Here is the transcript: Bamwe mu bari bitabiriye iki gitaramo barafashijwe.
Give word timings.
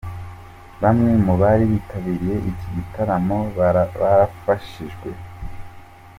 Bamwe 0.81 1.11
mu 1.25 1.33
bari 1.41 1.63
bitabiriye 1.71 2.35
iki 2.49 2.67
gitaramo 2.75 3.37
barafashijwe. 3.57 5.09